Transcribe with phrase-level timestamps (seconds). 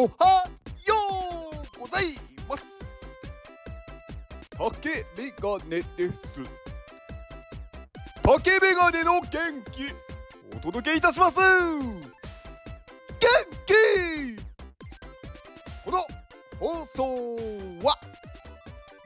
[0.00, 0.08] おは
[0.86, 0.94] よ
[1.76, 2.14] うござい
[2.48, 3.04] ます。
[4.52, 4.90] 竹
[5.20, 6.40] メガネです。
[8.22, 9.28] 竹メガネの元
[9.72, 9.92] 気
[10.56, 11.40] お届けいたします。
[11.40, 12.06] 元
[13.66, 13.74] 気!
[15.84, 15.98] この
[16.60, 17.36] 放送
[17.84, 17.98] は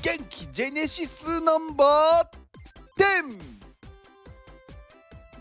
[0.00, 2.28] 元気ジェネシスナンバー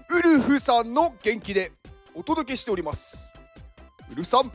[0.10, 1.72] 10ウルフさんの元気で
[2.16, 3.32] お届けしております。
[4.12, 4.52] ウルフさん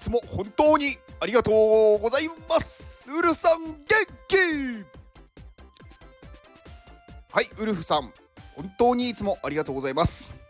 [0.00, 3.12] いつも本当にありがとうございます。
[3.12, 3.76] ウルフさん元
[4.28, 4.34] 気？
[7.30, 8.10] はいウルフさん
[8.56, 10.40] 本当にいつもありがとうございます。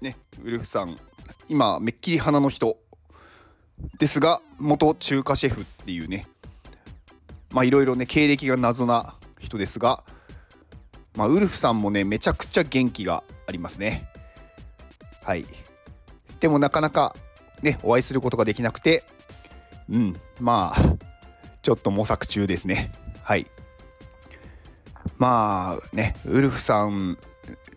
[0.00, 0.98] ねウルフさん
[1.46, 2.78] 今めっきり花の人
[3.96, 6.26] ですが元中華シェフっていうね
[7.52, 10.02] まあいろいろね経歴が謎な人ですが
[11.14, 14.08] まあウルフさんもねめちゃくちゃ元気がありますね。
[15.22, 15.46] はい。
[16.40, 17.14] でもなかなか
[17.62, 19.04] ねお会いすることができなくて。
[19.90, 20.96] うんまあ
[21.62, 22.90] ちょっと模索中ですね。
[23.22, 23.46] はい。
[25.18, 27.18] まあねウルフさん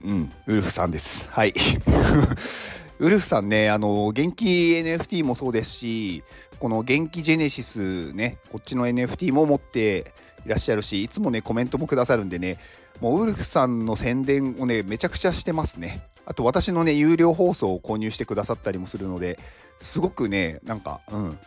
[0.04, 1.30] うんウルフさんです。
[1.32, 1.54] はい。
[3.00, 6.24] ウルフさんねあの元気 NFT もそうですし
[6.60, 10.14] この元気ジェネシスねこっちの NFT も持って
[10.46, 12.60] いらっしゃるしいつもねコメントもくださるんでね
[13.02, 16.08] もうウルフさんの宣伝をねめちゃくちゃしてますね。
[16.26, 19.40] あと私のね有料放送を購入してくださったりもするので
[19.78, 21.40] すごくねなんかうん。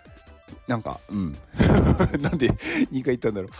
[0.69, 1.37] なんかうん。
[2.21, 3.51] なんで2回言ったんだろう。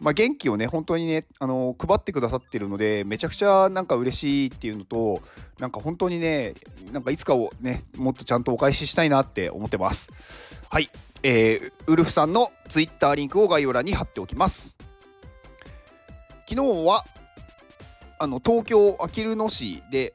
[0.00, 5.20] まあ元気をね本当にねあの配ってくださってるのでめちゃくちゃなんか嬉しいっていうのと
[5.58, 6.54] なんか本当にね
[6.92, 10.10] なんかいつかをねもっとちゃんとお返ししたいなって思ってます。
[10.68, 10.90] はい。
[11.26, 14.76] えー、ウルフさんのツイッターリンクを概要欄に貼っておきます。
[16.46, 17.02] 昨日は
[18.18, 20.14] あの東京あきる野市で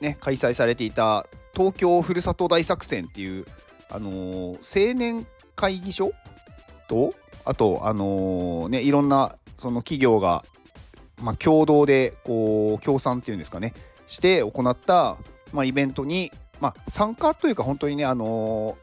[0.00, 3.46] ね開催されていた東京ふるさと大作戦っていう
[3.90, 6.12] あのー、青年会議所
[6.88, 7.14] と
[7.44, 10.44] あとあのー、ねいろんなその企業が、
[11.20, 13.74] まあ、共同でこう協賛っていうんですかね
[14.06, 15.16] して行った、
[15.52, 18.76] まあ、イベントに、まあ、参加というか本当にねあの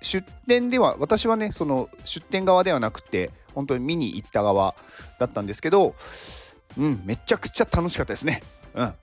[0.00, 4.74] ー、出店では私はねその出店側ではなくて本当に見に行った側
[5.18, 5.94] だったんですけど
[6.78, 8.42] うんめちゃくちゃ楽しかったですね。
[8.74, 8.94] うん。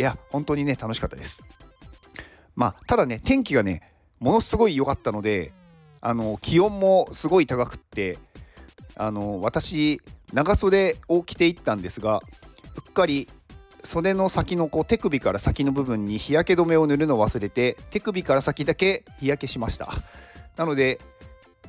[0.00, 1.44] いや本当にね楽しかったです。
[2.56, 3.82] まあただね天気がね
[4.18, 5.52] ものすごい良かったので
[6.00, 8.18] あの気温もすごい高くって
[8.96, 10.00] あの私
[10.32, 12.22] 長袖を着ていったんですが
[12.76, 13.28] うっかり
[13.82, 19.90] 袖の先のこう手首から先の部分に日焼け止めを塗るのを忘れて手首から先だけ日焼けしました。
[20.56, 20.98] なので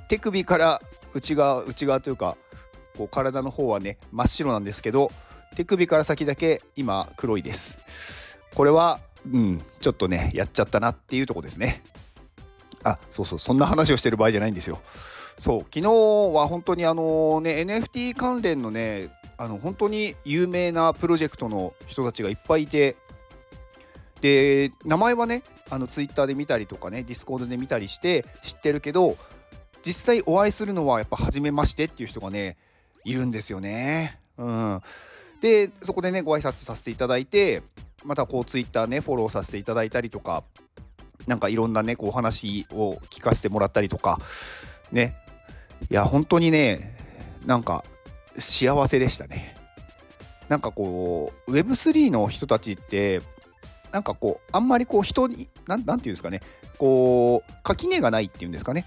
[0.08, 0.82] 手首から
[1.14, 2.38] 内側内側というか
[2.98, 5.12] こう体の方はね真っ白なんですけど
[5.56, 8.38] 手首から先だけ今黒いです。
[8.56, 9.00] これは
[9.32, 11.84] うんちょっとねやっちゃったなっていうとこですね。
[12.84, 14.82] あそうそうそんな話をしてる場合じゃないんですよ。
[15.38, 22.96] そう昨日は本当にあのね NFT 関連のねあの本当に有名なプロジェクトの人たちがいっぱいいて
[24.22, 29.18] で名前はねあのツイッターで見たりとかねディスコードで見たりして知ってるけど
[29.84, 32.58] 実際お会いするのはやっぱ初めましてっていう人がね
[33.04, 34.20] いるんですよね。
[34.38, 34.82] うん、
[35.42, 37.64] でそこでねご挨拶させていただいて
[38.06, 40.44] またこうツイッターねフォローさせていただいたりとか
[41.28, 44.20] なんかいろんなねこう話を聞かせてもらったりとか
[44.92, 45.16] ね。
[45.90, 46.96] いや本当にね
[47.46, 47.84] なんか
[48.38, 49.56] 幸せでしたね。
[50.48, 53.22] なんかこう Web3 の人たちって
[53.92, 56.42] なんかこうあんまりこう人に何て言うんですかね。
[56.78, 58.86] こう垣根がないっていうんですかね。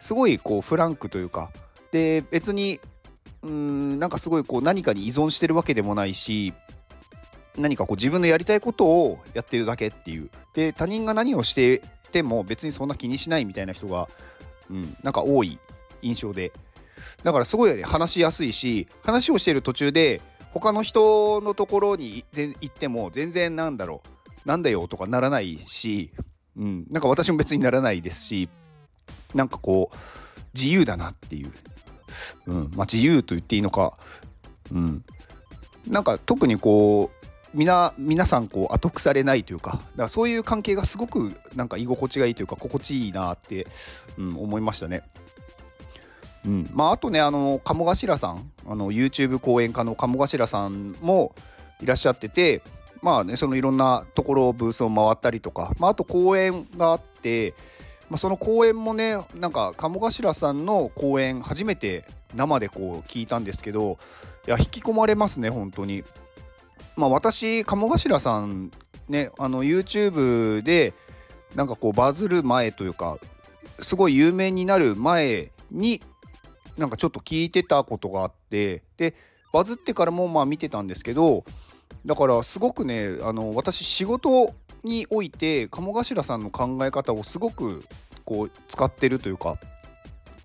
[0.00, 1.50] すごいこうフランクというか。
[1.92, 2.80] で別に
[3.44, 6.54] うんなんかすごいこう何かに依存してるわけでもないし
[7.56, 10.30] 何かこう自分のやりたいことをやってるだけっていう。
[10.54, 14.08] で他人が何をしてても別にそんな気にしないみたいな人が、
[14.70, 15.58] うん、なんか多い
[16.02, 16.52] 印象で。
[17.22, 20.20] だからすごい話しやすいし話をしてる途中で
[20.52, 24.02] 他の人のところに行っても全然なんだろ
[24.44, 26.10] うなんだよとかならないし、
[26.56, 28.48] うん、なんか私も別にならないですし
[29.34, 29.96] なんかこう
[30.54, 31.52] 自由だなっていう、
[32.46, 32.70] うん。
[32.74, 33.96] まあ、自由と言っていいのか、
[34.72, 35.04] うん、
[35.86, 39.72] なんか特にこう皆皆さんこう後腐れないというか。
[39.72, 43.66] だからそういう関係がすごくなんか居心地がいいというか心地いいなって、
[44.18, 45.02] うん、思いましたね。
[46.44, 46.70] うん。
[46.72, 48.50] まあ、あとねあの鴨頭さん。
[48.66, 51.34] あの YouTube 講演家の鴨頭さんも
[51.82, 52.62] いらっしゃってて
[53.02, 57.52] まあねそのいろんなところをブースを回ったりとか、まあ、あと講演があって、
[58.14, 63.98] まあ、その講演もねなんか鴨頭さんの講演初めて生でこう聞いたんですけど
[64.46, 66.04] いや引き込まれますね本当に。
[66.94, 68.70] まあ、私鴨頭さん
[69.08, 70.94] ねあの YouTube で
[71.56, 73.18] なんかこうバズる前というか
[73.80, 76.00] すごい有名になる前に
[76.78, 79.16] なんかちょっと聞いてたことがあってで
[79.52, 81.42] バズってからもまあ見てたんですけど
[82.06, 87.84] だからすごくねあの私仕事において鴨頭さんの考え方をすごく
[88.24, 89.58] こう使ってるというか、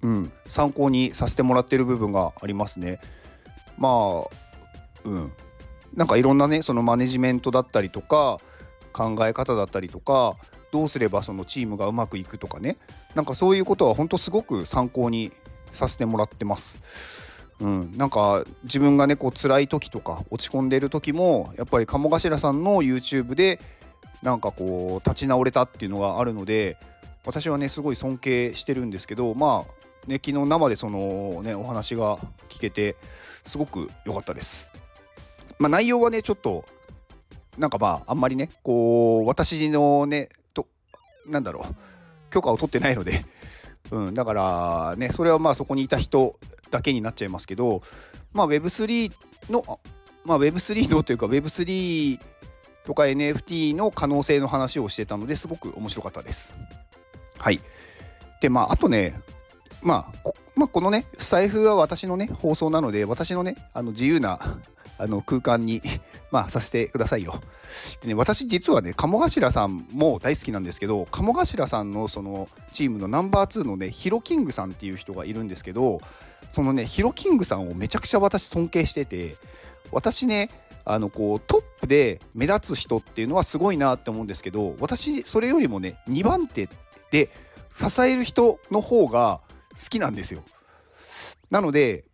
[0.02, 3.00] うん、参考にさせてもらってる部分がありますね。
[3.78, 4.30] まあ
[5.06, 5.32] うん
[5.96, 8.40] なんかいろんなねそのマネジメントだったりとか
[8.94, 10.36] 考え方だったりとか
[10.72, 12.78] どうすればそのチームがうまくいくとかね
[13.16, 15.32] なんかそういうことは本当すごく参考に
[15.72, 16.82] させてもらってます。
[17.60, 23.60] うん、なんか自分がねこう辛い時とか落ち込んでる時もやっぱり鴨頭さんの YouTube で
[24.22, 26.78] なんかこう立ち直れたっていうのがあるので
[27.26, 32.18] 私はねすごい尊敬してるんですけどまあね昨日生でそのねお話が
[32.50, 32.96] 聞けて
[33.44, 34.72] すごく良かったです。
[35.60, 36.64] まあ、内容はねちょっと
[37.58, 40.68] なんかまああんまりねこう私のねと
[41.28, 43.26] なんだろう許可を取ってないので
[43.92, 46.36] うん、だからねそれはまあそこにいた人
[46.70, 47.82] だけになっちゃいますけど
[48.34, 49.12] まあ Web3
[49.50, 49.80] の
[50.24, 52.20] まあ Web3 のというか Web3
[52.86, 56.54] とか NFT の可能性の話をしてたのですごく面白かったです。
[57.38, 57.60] はい。
[58.42, 59.20] でまああとね
[59.82, 64.40] まあこ,、まあ、このね財布は私のね放送なので私のねあの自由な
[64.98, 65.82] あの空間に
[66.32, 67.42] まあさせてくださいよ。
[68.02, 76.02] でね私実はね鴨頭さんも大好きなんですけど鴨頭さんのそのチームのナンバー2のねヒロキングさんっていう人がいるんですけど
[76.50, 79.38] そのねヒロキングさんをめちゃくちゃ私尊敬してて
[79.92, 80.50] 私ね
[80.86, 86.68] あのこうトップで目立つ人っていうのはすごいなって思うんですけど私それよりもね2番手
[87.12, 87.30] で
[87.70, 89.42] 支える人の方が
[89.72, 90.44] 好きなんですよ。
[91.52, 92.06] なので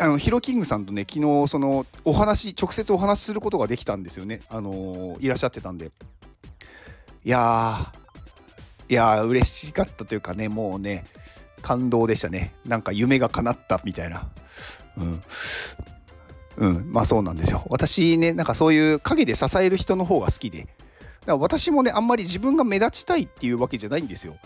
[0.00, 4.42] あのヒロキングさんとね昨日そのお話直接お話しすることができたんですよね。
[4.50, 5.90] あのー、いらっしゃってたんで。
[7.24, 11.04] いやーいやー嬉しかったというかねもうね
[11.62, 12.54] 感動でしたね。
[12.66, 14.28] なんか夢が叶ったみたいな。
[14.96, 15.22] うん。
[16.58, 16.92] うん。
[16.92, 17.64] まあそうなんですよ。
[17.70, 20.62] 私ねなんかそういう陰で支える人の方が好きで。
[20.62, 20.70] だか
[21.26, 24.36] ら私もねあんまり自分が目立ちたいっていうわけじゃないんですよ。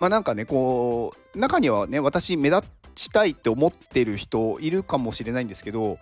[0.00, 2.62] まあなんかねこう中にはね私目立
[2.94, 5.98] ちたいって思ってる人いるかもしれないんですけど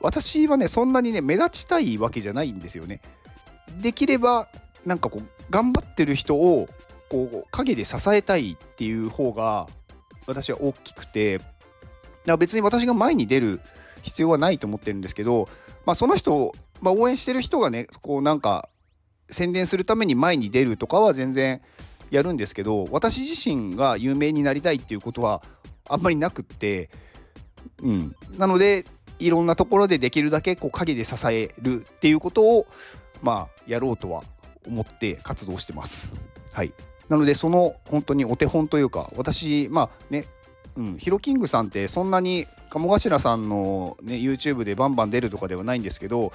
[0.00, 3.00] 私はねそんなにね目立ちたいわけじゃないんですよね。
[3.80, 4.48] できれば
[4.84, 6.68] なんかこう頑張ってる人を
[7.08, 9.66] こう陰で支えたいっていう方が
[10.26, 11.40] 私は大きくて。
[12.26, 13.60] だ別に私が前に出る
[14.02, 15.48] 必要はないと思ってるんですけど、
[15.86, 18.68] まあ、その人、まあ、応援してる人がねこうなんか
[19.30, 21.60] 宣伝するために前に出るとかは全然
[22.10, 25.42] やるんですけど私自身が有名になりたいっていうことは
[25.88, 26.90] あんまりなくって、
[27.82, 28.86] うん、なので
[29.18, 32.66] いろんなところでできるだけこう陰で支えるっていうことを
[33.22, 34.22] まあやろうとは
[34.66, 36.14] 思って活動してます。
[36.52, 36.72] はい、
[37.08, 40.26] なのでその本当にお手本というか私まあね
[40.78, 46.30] うん、ヒロキングさんってそんなに鴨頭さんの、ね、YouTube でバンバン出るとかではないんですけど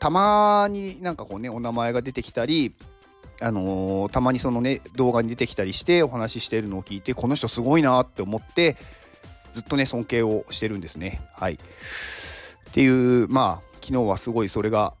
[0.00, 2.74] たまになんかこうねお名前が出てきたり
[3.40, 8.76] あのー、たまにそのね動画に出てきたりしてお話ししてるのを聞いてこの人すごいなって思って
[9.52, 11.20] ずっとね尊敬をしてるんですね。
[11.32, 11.58] はい、っ
[12.72, 14.94] ていうまあ昨日はすごいそれが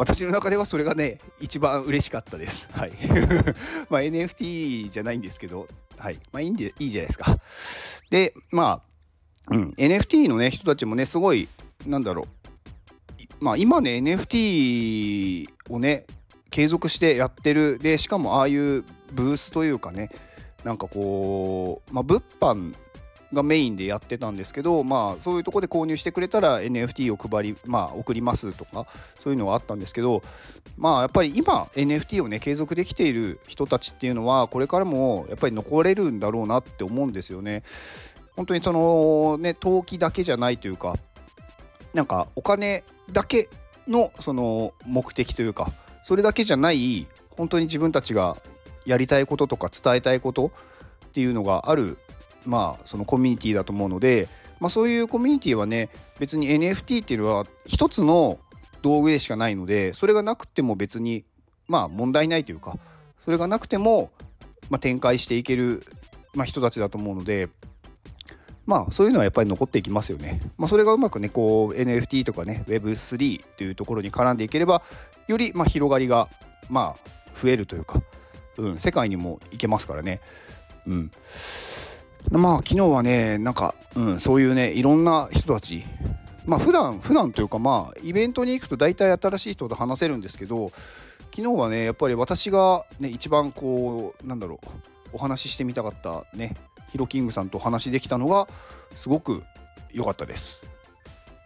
[0.00, 2.70] 私の中ではそれがね一番嬉しかったです。
[2.72, 2.92] はい、
[3.90, 7.38] ま NFT じゃないんですけど、はい、まあいいんでいいじゃないですか。
[8.08, 8.80] でま
[9.50, 11.48] あ、うん、NFT のね人たちもねすごい
[11.86, 13.44] なんだろう。
[13.44, 16.06] まあ今ね NFT をね
[16.50, 17.78] 継続してやってる。
[17.78, 20.08] でしかもああいうブースというかね
[20.64, 22.74] なんかこう、まあ、物販
[23.32, 28.86] がメインでやってたんですけど、まあ、そういうとこで購入してくれたら NFT を配り、まあ、送りますとか
[29.20, 30.22] そういうのはあったんですけど、
[30.76, 37.62] まあ、やっぱり今 NFT をね継続できている人たちっていうのはこれからもやっぱり残れるんだろうなって思うんですよね。
[38.36, 40.96] 本当にそのね投機だけじゃないというか
[41.92, 43.48] なんかお金だけ
[43.86, 45.70] のその目的というか
[46.02, 48.36] それだけじゃない本当に自分たちが
[48.86, 50.52] やりたいこととか伝えたいこと
[51.06, 51.98] っていうのがある
[52.44, 54.28] まあそのコミュニティだと思うので、
[54.60, 58.38] まあ、そういうコミュニティはね別に NFT っていうのは一つの
[58.82, 61.24] 道具でしかないのでそれがなくても別に
[61.68, 62.78] まあ問題ないというか
[63.24, 64.10] それがなくても、
[64.70, 65.84] まあ、展開していける、
[66.34, 67.48] まあ、人たちだと思うので
[68.66, 70.40] まあそういうのはやっぱり残っていきますよね。
[70.56, 74.82] まあ、それがうまくねこう NFT とかね Web3 というところに絡んでいければ
[75.26, 76.28] よりま広がりが
[76.68, 78.00] まあ増えるというか、
[78.58, 80.20] うん、世界にも行けますからね。
[80.86, 81.10] うん、
[82.30, 85.84] まあ昨日はねなんか、うん、そういうねいろんな人たち
[86.46, 90.72] まあ普段普段というかまあイベントに行くと大体新しい人と話せるんですけど
[91.34, 94.68] 昨日はねやっぱり私がね一番こうなんだろう
[95.12, 96.54] お話ししてみたかったね
[96.90, 98.48] ヒロキングさんとお話できたのが
[98.94, 99.42] すごく
[99.92, 100.64] 良かったです。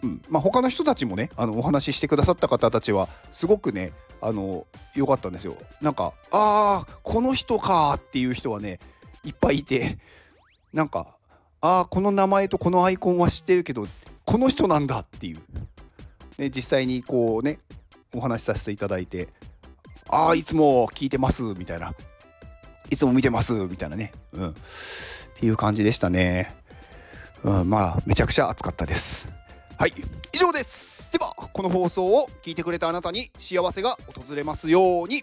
[0.03, 5.57] うんまあ、他の人たちもねあのお話ししてくださった方たちはすごくねあの良かったんですよ。
[5.81, 8.81] なんかああこの人かっていう人はね
[9.25, 9.99] いっぱいいて
[10.75, 11.07] なんか
[11.61, 13.87] ああこの名前とこのアイコンは知ってるけど
[14.27, 15.39] この人なんだっていう、
[16.37, 17.61] ね、実際にこうね
[18.13, 19.29] お話しさせていただいて
[20.09, 21.95] ああいつも聞いてますみたいな。
[22.91, 24.55] いつも見てますみたいなね、うん、っ
[25.35, 26.55] ていう感じでしたね、
[27.43, 29.33] うん、まあめちゃくちゃ熱かったです。
[29.79, 29.93] はい
[30.33, 31.11] 以上です。
[31.11, 35.23] ではこの放送を聞いてくれたあなたに幸せが訪れますように。